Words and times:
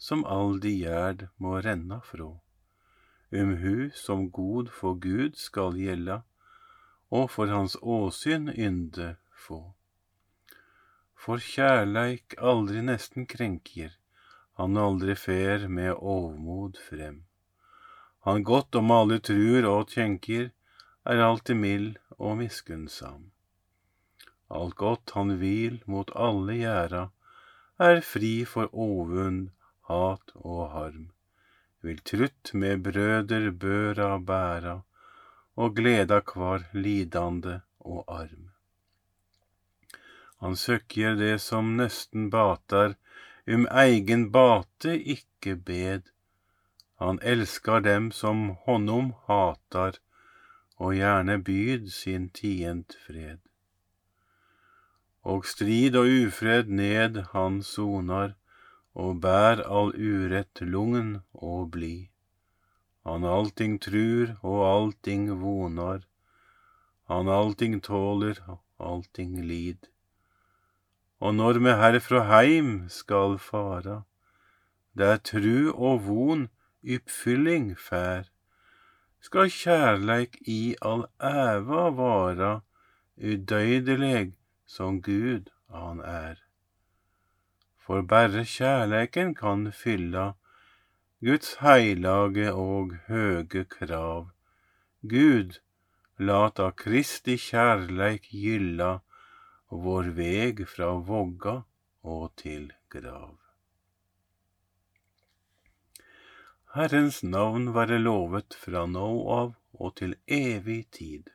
som 0.00 0.24
all 0.24 0.56
de 0.64 0.72
gjerd 0.80 1.26
må 1.36 1.58
renna 1.60 2.00
frå. 2.00 2.30
Um 3.30 3.50
hu 3.62 3.90
som 3.94 4.30
god 4.30 4.70
for 4.72 4.96
Gud 4.98 5.36
skal 5.36 5.76
gjelda, 5.76 6.22
og 7.10 7.28
for 7.34 7.52
hans 7.52 7.76
åsyn 7.82 8.48
ynde 8.48 9.16
få. 9.44 9.60
For 11.20 11.42
kjærleik 11.52 12.38
aldri 12.52 12.80
nesten 12.86 13.26
krenkjer, 13.28 13.92
han 14.56 14.80
aldri 14.80 15.18
fer 15.20 15.68
med 15.68 15.92
ovmod 16.14 16.80
frem. 16.88 17.20
Han 18.24 18.42
godt 18.44 18.80
om 18.80 18.90
alle 18.96 19.20
trur 19.20 19.68
og 19.68 19.92
tjenkjer, 19.92 20.50
er 21.04 21.22
alltid 21.24 21.56
mild 21.56 21.94
og 22.16 22.36
miskunnsam. 22.40 23.30
Alt 24.50 24.76
godt 24.80 25.14
han 25.16 25.36
vil 25.40 25.80
mot 25.86 26.10
alle 26.16 26.56
gjerda, 26.58 27.06
er 27.80 28.00
fri 28.04 28.34
for 28.44 28.68
ovund, 28.72 29.48
hat 29.90 30.32
og 30.34 30.70
harm. 30.74 31.08
Vil 31.82 31.98
trutt 32.10 32.52
med 32.54 32.84
brøder 32.84 33.50
børa 33.64 34.12
bæra, 34.30 34.76
og 35.56 35.76
gleda 35.76 36.20
kvar 36.32 36.64
lidande 36.72 37.60
og 37.80 38.04
arm. 38.20 38.50
Han 40.40 40.56
søkjer 40.56 41.16
det 41.20 41.34
som 41.44 41.74
nesten 41.76 42.30
batar, 42.32 42.94
um 43.46 43.66
eigen 43.82 44.30
bate 44.32 44.94
ikke 45.14 45.56
bed. 45.56 46.02
Han 47.00 47.18
elskar 47.22 47.80
dem 47.84 48.10
som 48.12 48.56
honom 48.64 49.12
hatar, 49.26 49.98
og 50.76 50.96
gjerne 50.96 51.36
byd 51.44 51.88
sin 51.92 52.28
tient 52.32 52.96
fred. 53.06 53.40
Og 55.22 55.44
strid 55.44 55.96
og 55.96 56.08
ufred 56.08 56.72
ned 56.72 57.20
han 57.32 57.60
sonar, 57.62 58.32
og 58.94 59.20
bær 59.22 59.62
all 59.66 59.92
urett 59.94 60.60
lungen 60.60 61.20
og 61.32 61.70
bli. 61.76 62.10
Han 63.06 63.24
allting 63.24 63.78
trur 63.80 64.34
og 64.42 64.58
allting 64.66 65.30
vonar, 65.40 66.02
han 67.08 67.28
allting 67.28 67.80
tåler, 67.82 68.38
allting 68.78 69.40
lid. 69.46 69.88
Og 71.20 71.34
når 71.34 71.60
me 71.60 71.76
herfra 71.76 72.24
heim 72.28 72.88
skal 72.88 73.38
fara, 73.38 74.02
der 74.96 75.16
tru 75.16 75.70
og 75.72 76.04
von 76.06 76.48
yppfylling 76.84 77.72
fær, 77.78 78.28
skal 79.20 79.50
kjærleik 79.52 80.38
i 80.48 80.76
all 80.82 81.04
æva 81.20 81.88
vara, 81.96 82.52
udøydeleg 83.20 84.32
som 84.66 85.02
Gud 85.02 85.50
han 85.68 86.00
er. 86.00 86.49
For 87.84 88.02
berre 88.02 88.44
kjærleiken 88.44 89.34
kan 89.34 89.70
fylla 89.72 90.26
Guds 91.24 91.56
heilage 91.60 92.52
og 92.52 92.94
høge 93.08 93.64
krav. 93.64 94.30
Gud, 95.02 95.58
lat 96.16 96.60
av 96.60 96.74
Kristi 96.80 97.34
kjærleik 97.40 98.30
gylla 98.32 99.00
vår 99.70 100.12
veg 100.16 100.64
fra 100.68 100.92
vogga 101.10 101.60
og 102.02 102.30
til 102.40 102.70
grav. 102.92 103.36
Herrens 106.74 107.20
navn 107.26 107.72
være 107.74 107.98
lovet 107.98 108.54
fra 108.54 108.86
nå 108.86 109.10
av 109.36 109.54
og 109.74 109.94
til 110.00 110.16
evig 110.26 110.84
tid. 110.94 111.30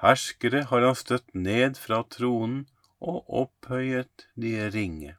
Herskere 0.00 0.62
har 0.70 0.86
han 0.86 0.96
støtt 0.96 1.34
ned 1.36 1.76
fra 1.76 2.00
tronen 2.08 2.62
og 3.00 3.24
opphøyet 3.42 4.26
de 4.36 4.52
ringe. 4.70 5.16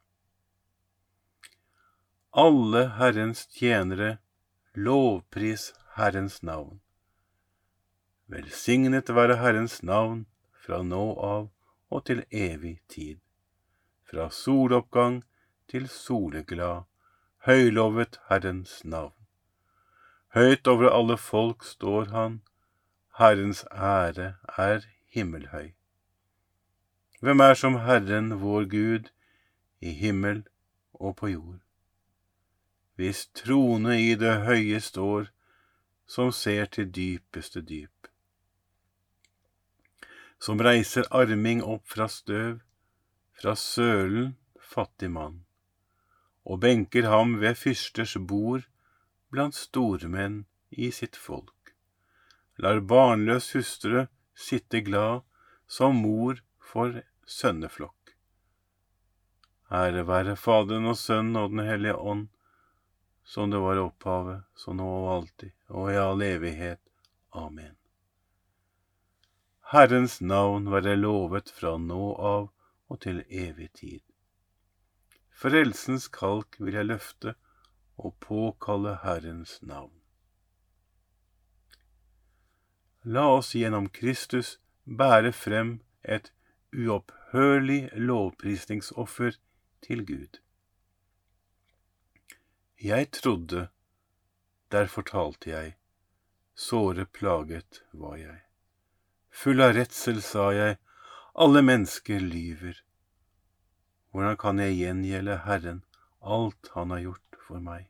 Alle 2.31 2.85
Herrens 2.97 3.47
tjenere, 3.47 4.17
lovpris 4.73 5.73
Herrens 5.97 6.43
navn. 6.43 6.79
Velsignet 8.31 9.09
være 9.11 9.41
Herrens 9.41 9.81
navn 9.83 10.25
fra 10.63 10.79
nå 10.85 11.03
av 11.19 11.49
og 11.91 12.05
til 12.07 12.23
evig 12.31 12.77
tid. 12.87 13.19
Fra 14.07 14.29
soloppgang 14.31 15.23
til 15.67 15.89
soleglad, 15.91 16.87
høylovet 17.47 18.21
Herrens 18.29 18.79
navn. 18.85 19.17
Høyt 20.31 20.67
over 20.71 20.93
alle 20.95 21.17
folk 21.19 21.67
står 21.67 22.13
han, 22.15 22.39
Herrens 23.19 23.65
ære 23.75 24.35
er 24.55 24.87
himmelhøy. 25.11 25.73
Hvem 27.21 27.39
er 27.45 27.53
som 27.53 27.75
Herren 27.85 28.31
vår 28.41 28.65
Gud 28.69 29.11
i 29.79 29.91
himmel 29.93 30.41
og 30.93 31.15
på 31.19 31.29
jord? 31.29 31.59
Hvis 32.97 33.27
trone 33.37 33.99
i 34.01 34.15
det 34.17 34.41
høye 34.47 34.81
står, 34.81 35.29
som 36.05 36.31
ser 36.35 36.65
til 36.65 36.89
dypeste 36.89 37.61
dyp. 37.61 38.09
Som 40.41 40.59
reiser 40.59 41.07
arming 41.13 41.61
opp 41.63 41.85
fra 41.87 42.09
støv, 42.09 42.59
fra 43.37 43.55
sølen 43.55 44.35
fattig 44.73 45.11
mann, 45.13 45.43
og 46.43 46.61
benker 46.65 47.07
ham 47.09 47.37
ved 47.41 47.55
fyrsters 47.55 48.17
bord 48.17 48.65
blant 49.29 49.55
stormenn 49.55 50.43
i 50.71 50.89
sitt 50.91 51.15
folk 51.15 51.61
lar 52.61 52.79
barnløs 52.79 53.51
hustru 53.55 54.05
sitte 54.35 54.81
glad 54.85 55.21
som 55.67 56.01
mor 56.03 56.41
for 56.71 57.01
sønneflokk. 57.27 58.15
Ære 59.71 60.03
være 60.07 60.35
Faderen 60.35 60.89
og 60.91 60.97
Sønnen 60.99 61.39
og 61.39 61.51
Den 61.53 61.65
hellige 61.65 61.95
ånd, 61.95 62.27
som 63.23 63.51
det 63.51 63.59
var 63.63 63.79
opphavet, 63.79 64.43
så 64.55 64.73
nå 64.75 64.87
og 64.87 65.11
alltid, 65.15 65.53
og 65.69 65.91
i 65.93 65.99
all 65.99 66.21
evighet. 66.25 66.81
Amen. 67.31 67.77
Herrens 69.71 70.19
navn 70.21 70.67
være 70.71 70.97
lovet 70.99 71.53
fra 71.55 71.77
nå 71.79 72.09
av 72.19 72.49
og 72.91 72.99
til 73.05 73.21
evig 73.29 73.69
tid. 73.79 74.01
Frelsens 75.31 76.09
kalk 76.11 76.59
vil 76.59 76.75
jeg 76.75 76.89
løfte 76.89 77.35
og 77.95 78.17
påkalle 78.19 78.97
Herrens 79.05 79.61
navn. 79.63 79.93
La 83.03 83.23
oss 83.33 83.55
gjennom 83.55 83.87
Kristus 83.89 84.57
bære 84.85 85.31
frem 85.33 85.79
et 86.03 86.33
uopphørlig 86.71 87.89
lovprisningsoffer 87.93 89.35
til 89.83 90.05
Gud. 90.05 90.39
Jeg 92.81 93.11
trodde, 93.11 93.67
der 94.71 94.87
fortalte 94.87 95.49
jeg, 95.49 95.75
såre 96.55 97.05
plaget 97.05 97.83
var 97.93 98.15
jeg. 98.15 98.39
Full 99.31 99.61
av 99.61 99.75
redsel 99.75 100.21
sa 100.23 100.49
jeg, 100.55 100.77
alle 101.35 101.61
mennesker 101.61 102.19
lyver. 102.19 102.81
Hvordan 104.11 104.37
kan 104.37 104.59
jeg 104.59 104.75
gjengjelde 104.79 105.37
Herren 105.45 105.83
alt 106.21 106.71
Han 106.73 106.91
har 106.91 106.99
gjort 107.05 107.39
for 107.47 107.63
meg? 107.63 107.87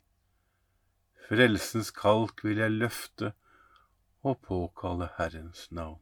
Frelsens 1.27 1.89
kalk 1.95 2.43
vil 2.45 2.61
jeg 2.61 2.77
løfte 2.77 3.33
og 4.21 4.41
påkalle 4.45 5.09
Herrens 5.17 5.69
navn. 5.71 6.01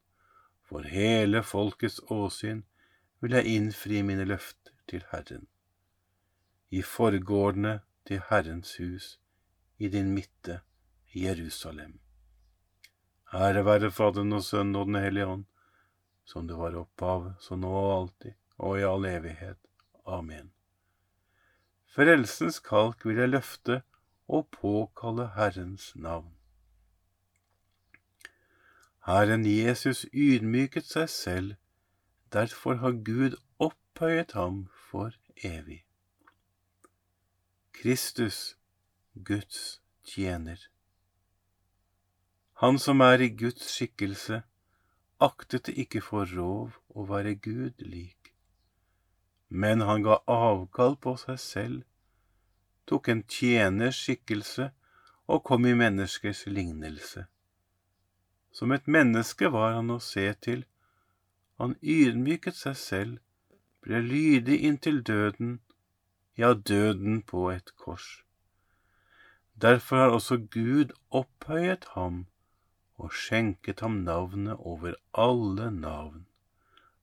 For 0.71 0.87
hele 0.87 1.41
folkets 1.43 1.97
åsyn 2.15 2.61
vil 3.19 3.33
jeg 3.35 3.55
innfri 3.57 3.97
mine 4.07 4.23
løfter 4.23 4.71
til 4.87 5.03
Herren. 5.09 5.43
I 6.71 6.79
forgårdene 6.87 7.81
til 8.07 8.21
Herrens 8.29 8.77
hus 8.79 9.17
i 9.83 9.89
din 9.91 10.13
midte, 10.15 10.61
Jerusalem. 11.11 11.99
Ære 13.33 13.65
være 13.67 13.91
Faderen 13.91 14.31
og 14.39 14.45
Sønnen 14.47 14.79
og 14.79 14.87
Den 14.87 15.01
hellige 15.03 15.27
ånd, 15.27 15.45
som 16.23 16.47
det 16.47 16.55
var 16.55 16.79
opphav, 16.79 17.33
så 17.43 17.59
nå 17.59 17.75
og 17.75 17.91
alltid, 17.99 18.39
og 18.57 18.79
i 18.79 18.87
all 18.87 19.11
evighet. 19.11 19.59
Amen. 20.07 20.53
Frelsens 21.91 22.63
kalk 22.63 23.03
vil 23.03 23.19
jeg 23.19 23.35
løfte 23.35 23.81
og 24.31 24.47
påkalle 24.55 25.33
Herrens 25.35 25.91
navn. 25.95 26.31
Herren 29.01 29.45
Jesus 29.45 30.05
ydmyket 30.13 30.85
seg 30.85 31.07
selv, 31.09 31.53
derfor 32.33 32.75
har 32.83 32.91
Gud 32.91 33.33
opphøyet 33.57 34.35
ham 34.37 34.67
for 34.89 35.09
evig. 35.43 35.79
Kristus, 37.73 38.57
Guds 39.23 39.81
tjener. 40.05 40.67
Han 42.61 42.77
som 42.77 43.01
er 43.01 43.25
i 43.25 43.31
Guds 43.33 43.73
skikkelse, 43.73 44.43
aktet 45.19 45.65
det 45.65 45.79
ikke 45.81 46.03
for 46.05 46.29
rov 46.37 46.77
å 46.93 47.07
være 47.09 47.33
Gud 47.41 47.81
lik, 47.81 48.35
men 49.49 49.81
han 49.81 50.05
ga 50.05 50.21
avkall 50.29 50.93
på 51.01 51.17
seg 51.25 51.41
selv, 51.41 51.83
tok 52.85 53.09
en 53.09 53.25
tjeners 53.25 53.97
skikkelse 54.05 54.69
og 55.25 55.41
kom 55.49 55.65
i 55.65 55.73
menneskers 55.73 56.45
lignelse. 56.45 57.25
Som 58.51 58.71
et 58.71 58.87
menneske 58.87 59.51
var 59.51 59.77
han 59.77 59.91
å 59.93 59.99
se 60.03 60.25
til, 60.45 60.65
han 61.61 61.77
ydmyket 61.81 62.57
seg 62.57 62.75
selv, 62.77 63.19
ble 63.85 64.01
lydig 64.05 64.57
inntil 64.67 64.99
døden, 65.05 65.59
ja, 66.37 66.53
døden 66.53 67.21
på 67.21 67.49
et 67.51 67.71
kors. 67.77 68.23
Derfor 69.61 69.95
har 70.01 70.15
også 70.17 70.37
Gud 70.51 70.91
opphøyet 71.09 71.85
ham 71.95 72.25
og 73.01 73.13
skjenket 73.13 73.81
ham 73.85 74.01
navnet 74.07 74.57
over 74.57 74.97
alle 75.13 75.71
navn. 75.71 76.25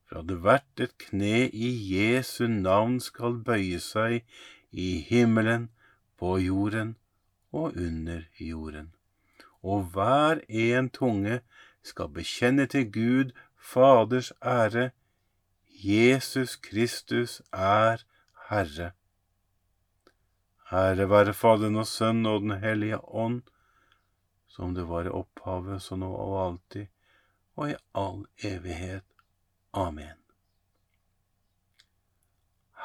For 0.06 0.23
hadde 0.23 0.39
hvert 0.45 0.83
et 0.85 0.95
kne 1.05 1.49
i 1.53 1.71
Jesu 1.93 2.47
navn 2.49 2.99
skal 3.05 3.41
bøye 3.47 3.81
seg 3.83 4.23
i 4.73 4.91
himmelen, 5.11 5.69
på 6.19 6.39
jorden 6.43 6.97
og 7.53 7.77
under 7.79 8.25
jorden. 8.43 8.89
Og 9.69 9.91
hver 9.93 10.41
en 10.49 10.88
tunge 10.91 11.41
skal 11.85 12.09
bekjenne 12.15 12.67
til 12.73 12.87
Gud 12.93 13.32
Faders 13.70 14.32
ære, 14.43 14.91
Jesus 15.85 16.56
Kristus 16.56 17.43
er 17.53 18.05
Herre. 18.49 18.91
Ære 20.73 21.09
være 21.11 21.35
Faderen 21.35 21.76
og 21.76 21.87
Sønnen 21.87 22.26
og 22.26 22.41
Den 22.41 22.56
hellige 22.62 23.00
ånd, 23.05 23.43
som 24.49 24.75
det 24.75 24.88
var 24.88 25.05
i 25.06 25.12
opphavet, 25.20 25.82
så 25.82 25.97
nå 25.97 26.09
og 26.12 26.38
alltid, 26.47 26.87
og 27.56 27.71
i 27.71 27.76
all 27.94 28.25
evighet. 28.44 29.05
Amen. 29.73 30.17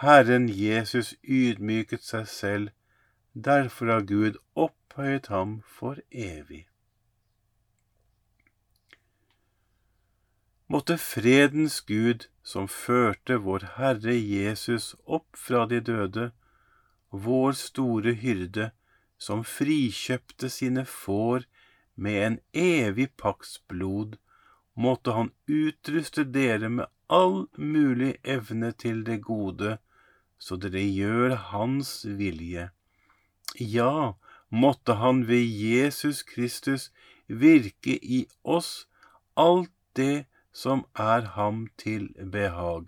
Herren 0.01 0.49
Jesus 0.49 1.15
ydmyket 1.23 2.03
seg 2.03 2.27
selv, 2.27 2.69
derfor 3.33 3.91
har 3.93 4.05
Gud 4.05 4.37
opphøyet 4.55 5.27
ham 5.27 5.61
for 5.79 5.97
evig. 6.11 6.67
Måtte 10.73 10.95
fredens 10.97 11.81
Gud, 11.85 12.23
som 12.41 12.65
førte 12.65 13.35
vår 13.45 13.65
Herre 13.75 14.13
Jesus 14.17 14.95
opp 15.05 15.37
fra 15.37 15.67
de 15.69 15.77
døde, 15.85 16.31
vår 17.25 17.53
store 17.59 18.15
hyrde, 18.17 18.71
som 19.21 19.43
frikjøpte 19.45 20.49
sine 20.49 20.85
får 20.89 21.45
med 21.93 22.17
en 22.23 22.39
evig 22.63 23.11
pakts 23.21 23.59
blod, 23.69 24.17
måtte 24.73 25.13
han 25.13 25.29
utruste 25.45 26.25
dere 26.39 26.73
med 26.79 26.89
all 27.21 27.45
mulig 27.53 28.15
evne 28.23 28.73
til 28.73 29.05
det 29.05 29.19
gode, 29.29 29.77
så 30.41 30.57
dere 30.57 30.81
gjør 30.81 31.37
hans 31.53 31.99
vilje. 32.17 32.71
Ja, 33.61 34.17
måtte 34.49 34.97
han 35.05 35.27
ved 35.29 35.45
Jesus 35.45 36.25
Kristus 36.33 36.89
virke 37.29 38.01
i 38.01 38.25
oss 38.41 38.87
alt 39.37 39.69
det 39.93 40.25
som 40.53 40.85
er 40.95 41.25
ham 41.35 41.67
til 41.77 42.09
behag. 42.31 42.85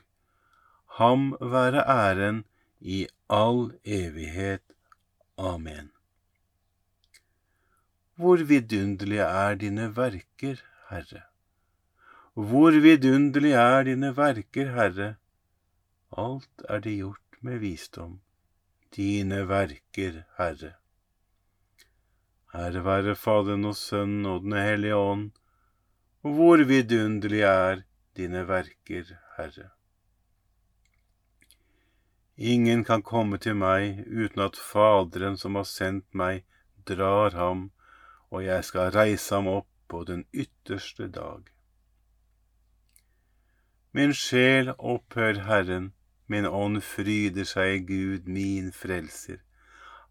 Ham 1.00 1.34
være 1.42 1.82
æren 1.90 2.44
i 2.80 3.08
all 3.30 3.74
evighet. 3.84 4.62
Amen. 5.38 5.92
Hvor 8.16 8.38
vidunderlige 8.38 9.22
er 9.22 9.56
dine 9.56 9.90
verker, 9.96 10.62
Herre. 10.90 11.26
Hvor 12.34 12.72
vidunderlige 12.72 13.56
er 13.56 13.84
dine 13.84 14.18
verker, 14.18 14.72
Herre. 14.78 15.16
Alt 16.18 16.64
er 16.70 16.80
det 16.80 16.96
gjort 16.98 17.42
med 17.42 17.60
visdom, 17.60 18.20
dine 18.96 19.48
verker, 19.50 20.24
Herre. 20.38 20.74
Ære 22.56 22.86
være 22.86 23.16
Faderen 23.16 23.66
og 23.66 23.76
Sønnen 23.76 24.26
og 24.26 24.42
Den 24.42 24.54
hellige 24.54 24.96
ånd 24.96 25.32
hvor 26.34 26.58
vidunderlig 26.66 27.42
er 27.46 27.84
dine 28.18 28.48
verker, 28.48 29.12
Herre. 29.38 29.70
Ingen 32.38 32.84
kan 32.84 33.04
komme 33.06 33.38
til 33.38 33.56
meg 33.56 34.02
uten 34.10 34.42
at 34.44 34.58
Faderen 34.58 35.38
som 35.38 35.56
har 35.56 35.68
sendt 35.70 36.08
meg, 36.18 36.44
drar 36.90 37.38
ham, 37.38 37.70
og 38.34 38.44
jeg 38.44 38.66
skal 38.66 38.92
reise 38.96 39.36
ham 39.38 39.48
opp 39.48 39.70
på 39.88 40.04
den 40.04 40.26
ytterste 40.34 41.08
dag. 41.08 41.46
Min 43.94 44.12
sjel 44.14 44.74
opphør 44.76 45.46
Herren, 45.46 45.94
min 46.28 46.46
ånd 46.46 46.82
fryder 46.84 47.46
seg 47.48 47.76
i 47.76 47.86
Gud, 47.86 48.28
min 48.28 48.72
frelser, 48.74 49.40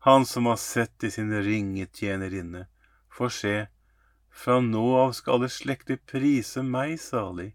Han 0.07 0.27
som 0.27 0.47
har 0.47 0.57
sett 0.61 1.05
i 1.05 1.11
sin 1.11 1.33
ringe 1.43 1.87
tjenerinne, 1.87 2.67
for 3.11 3.29
se, 3.29 3.67
fra 4.35 4.59
nå 4.61 4.85
av 4.99 5.13
skal 5.17 5.39
alle 5.39 5.51
slekter 5.53 6.01
prise 6.11 6.63
meg 6.67 6.97
salig. 7.01 7.53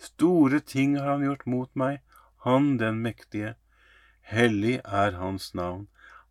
Store 0.00 0.60
ting 0.60 0.96
har 0.96 1.10
han 1.14 1.26
gjort 1.26 1.46
mot 1.46 1.70
meg, 1.76 2.00
han 2.46 2.76
den 2.80 3.02
mektige. 3.04 3.56
Hellig 4.32 4.78
er 4.84 5.18
hans 5.20 5.52
navn. 5.58 5.86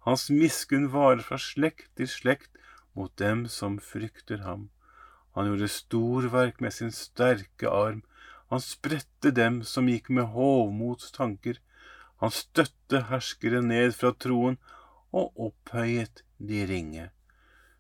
Hans 0.08 0.30
miskunn 0.34 0.88
varer 0.94 1.22
fra 1.26 1.38
slekt 1.42 1.90
til 2.00 2.10
slekt 2.10 2.58
mot 2.98 3.14
dem 3.22 3.46
som 3.52 3.78
frykter 3.84 4.42
ham. 4.48 4.70
Han 5.36 5.52
gjorde 5.52 5.70
storverk 5.70 6.62
med 6.64 6.74
sin 6.74 6.94
sterke 6.96 7.70
arm. 7.70 8.02
Han 8.50 8.64
spredte 8.64 9.34
dem 9.36 9.60
som 9.68 9.90
gikk 9.92 10.10
med 10.10 10.32
hovmots 10.34 11.12
tanker. 11.18 11.60
Han 12.24 12.34
støtte 12.34 13.04
herskere 13.12 13.62
ned 13.62 13.94
fra 14.00 14.14
troen 14.16 14.58
og 15.14 15.36
opphøyet 15.50 16.24
de 16.40 16.64
ringe. 16.72 17.12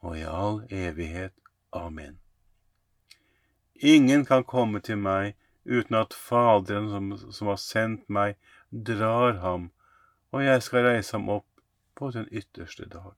og 0.00 0.18
i 0.18 0.22
all 0.22 0.62
evighet. 0.70 1.32
Amen. 1.72 2.18
Ingen 3.74 4.24
kan 4.24 4.44
komme 4.44 4.80
til 4.80 4.98
meg 4.98 5.36
uten 5.64 5.96
at 5.96 6.14
Faderen 6.14 6.88
som, 6.90 7.32
som, 7.32 7.48
har 7.48 7.60
sendt 7.60 8.08
meg, 8.08 8.36
drar 8.70 9.38
ham, 9.44 9.70
og 10.32 10.44
jeg 10.44 10.62
skal 10.62 10.86
reise 10.86 11.16
ham 11.16 11.28
opp 11.28 11.46
på 11.94 12.10
den 12.10 12.28
ytterste 12.32 12.88
dag. 12.88 13.14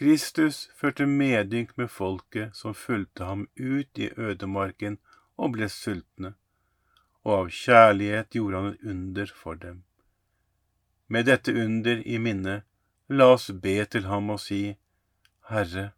Kristus 0.00 0.70
førte 0.76 1.06
medynk 1.06 1.76
med 1.76 1.90
folket 1.92 2.56
som 2.56 2.74
fulgte 2.74 3.24
ham 3.28 3.48
ut 3.56 3.98
i 3.98 4.08
ødemarken 4.16 4.96
og 5.36 5.56
ble 5.56 5.68
sultne, 5.68 6.34
og 7.24 7.34
av 7.34 7.50
kjærlighet 7.52 8.36
gjorde 8.36 8.56
han 8.56 8.72
et 8.72 8.86
under 8.94 9.32
for 9.42 9.60
dem. 9.60 9.82
Med 11.08 11.26
dette 11.28 11.52
under 11.52 12.00
i 12.06 12.18
minne, 12.18 12.62
la 13.10 13.26
oss 13.34 13.50
be 13.50 13.72
til 13.90 14.06
ham 14.06 14.30
og 14.30 14.38
si, 14.38 14.76
Herre, 15.50 15.90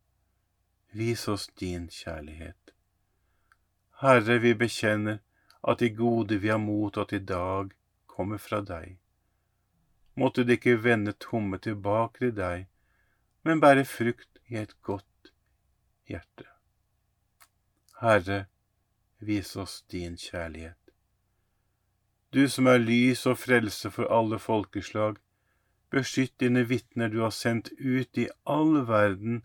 vis 0.97 1.27
oss 1.29 1.51
din 1.61 1.89
kjærlighet. 1.93 2.73
Herre, 4.01 4.39
vi 4.41 4.55
bekjenner 4.57 5.19
at 5.69 5.83
de 5.85 5.91
gode 5.93 6.39
vi 6.41 6.49
har 6.49 6.63
mottatt 6.63 7.13
i 7.13 7.21
dag, 7.21 7.75
kommer 8.07 8.39
fra 8.39 8.61
deg. 8.61 8.99
måtte 10.15 10.45
de 10.45 10.53
ikke 10.53 10.83
vende 10.85 11.13
tomme 11.13 11.57
tilbake 11.59 12.19
til 12.19 12.35
deg, 12.37 12.67
men 13.45 13.61
bære 13.61 13.85
frukt 13.89 14.41
i 14.49 14.59
et 14.61 14.75
godt 14.83 15.33
hjerte. 16.09 16.45
Herre, 18.01 18.45
vis 19.19 19.57
oss 19.57 19.83
din 19.91 20.17
kjærlighet. 20.17 20.77
Du 22.33 22.49
som 22.49 22.67
er 22.67 22.79
lys 22.79 23.27
og 23.27 23.39
frelse 23.39 23.91
for 23.91 24.09
alle 24.13 24.39
folkeslag, 24.39 25.17
beskytt 25.93 26.39
dine 26.41 26.65
vitner 26.69 27.09
du 27.09 27.21
har 27.21 27.31
sendt 27.31 27.71
ut 27.79 28.19
i 28.19 28.29
all 28.45 28.87
verden, 28.89 29.43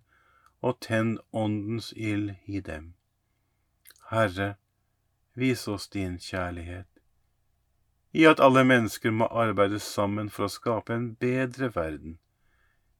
og 0.61 0.79
tenn 0.81 1.17
åndens 1.31 1.93
ild 1.93 2.33
i 2.45 2.59
dem. 2.59 2.93
Herre, 4.09 4.55
vis 5.33 5.67
oss 5.67 5.87
din 5.87 6.17
kjærlighet. 6.19 6.87
I 8.11 8.25
at 8.25 8.39
alle 8.39 8.63
mennesker 8.65 9.11
må 9.11 9.27
arbeide 9.29 9.79
sammen 9.79 10.31
for 10.33 10.47
å 10.47 10.53
skape 10.53 10.95
en 10.95 11.11
bedre 11.21 11.69
verden, 11.75 12.17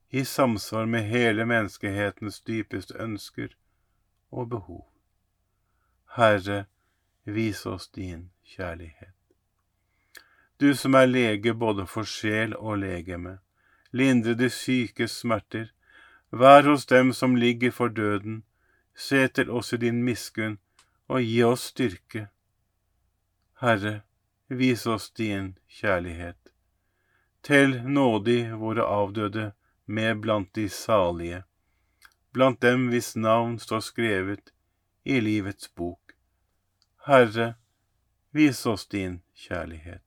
i 0.09 0.23
samsvar 0.23 0.85
med 0.85 1.09
hele 1.09 1.45
menneskehetens 1.45 2.39
dypeste 2.47 2.95
ønsker 3.03 3.55
og 4.31 4.49
behov. 4.53 4.85
Herre, 6.15 6.65
vis 7.25 7.65
oss 7.65 7.89
din 7.89 8.29
kjærlighet. 8.43 9.16
Du 10.59 10.75
som 10.75 10.95
er 10.95 11.05
lege 11.05 11.53
både 11.53 11.85
for 11.85 12.07
sjel 12.09 12.55
og 12.57 12.79
legeme, 12.81 13.37
lindre 13.93 14.33
de 14.33 14.49
sykes 14.49 15.19
smerter, 15.21 15.67
vær 16.31 16.65
hos 16.65 16.85
dem 16.89 17.13
som 17.13 17.35
ligger 17.35 17.71
for 17.71 17.93
døden, 17.93 18.41
se 18.95 19.27
til 19.27 19.51
oss 19.53 19.73
i 19.73 19.77
din 19.77 20.01
miskunn 20.03 20.57
og 21.07 21.21
gi 21.21 21.43
oss 21.45 21.67
styrke. 21.71 22.27
Herre, 23.61 24.01
vis 24.49 24.87
oss 24.87 25.11
din 25.11 25.53
kjærlighet. 25.69 26.41
Tell 27.43 27.77
nådig 27.85 28.57
våre 28.57 28.83
avdøde 28.83 29.51
med 29.85 30.19
blant 30.25 30.53
de 30.55 30.69
salige, 30.69 31.43
blant 32.33 32.61
dem 32.61 32.89
hvis 32.89 33.15
navn 33.15 33.59
står 33.59 33.85
skrevet 33.91 34.51
i 35.05 35.21
livets 35.21 35.69
bok. 35.75 36.17
Herre, 37.05 37.53
vis 38.33 38.65
oss 38.65 38.87
din 38.87 39.21
kjærlighet. 39.33 40.06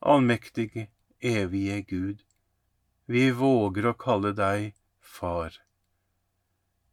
Allmektige, 0.00 0.88
evige 1.20 1.82
Gud, 1.82 2.22
vi 3.06 3.30
våger 3.30 3.88
å 3.90 3.96
kalle 3.98 4.30
deg 4.30 4.76
Far. 5.02 5.56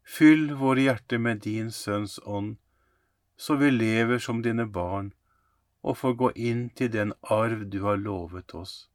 Fyll 0.01 0.55
våre 0.57 0.87
hjerter 0.87 1.21
med 1.21 1.43
din 1.45 1.69
Sønns 1.69 2.17
ånd, 2.25 2.55
så 3.37 3.59
vi 3.61 3.69
lever 3.69 4.17
som 4.17 4.41
dine 4.41 4.65
barn 4.65 5.11
og 5.85 5.99
får 6.01 6.17
gå 6.23 6.31
inn 6.49 6.65
til 6.73 6.89
den 6.97 7.13
arv 7.21 7.67
du 7.69 7.83
har 7.85 8.01
lovet 8.01 8.57
oss. 8.57 8.89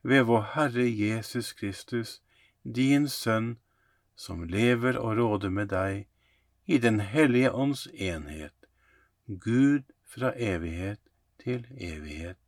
Ved 0.00 0.24
vår 0.24 0.48
Herre 0.54 0.88
Jesus 0.88 1.52
Kristus, 1.52 2.22
din 2.64 3.08
Sønn, 3.12 3.58
som 4.16 4.44
lever 4.48 4.96
og 4.96 5.18
råder 5.20 5.52
med 5.52 5.68
deg 5.68 6.06
i 6.64 6.78
Den 6.78 7.00
hellige 7.00 7.52
ånds 7.52 7.86
enhet, 7.92 8.56
Gud 9.26 9.92
fra 10.04 10.32
evighet 10.32 11.00
til 11.44 11.66
evighet. 11.76 12.47